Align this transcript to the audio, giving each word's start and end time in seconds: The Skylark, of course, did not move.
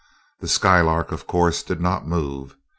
The 0.39 0.47
Skylark, 0.47 1.11
of 1.11 1.27
course, 1.27 1.61
did 1.61 1.79
not 1.79 2.07
move. 2.07 2.55